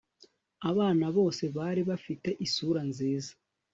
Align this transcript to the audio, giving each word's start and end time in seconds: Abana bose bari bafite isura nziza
Abana 0.69 1.05
bose 1.17 1.43
bari 1.57 1.81
bafite 1.89 2.29
isura 2.45 2.81
nziza 2.89 3.31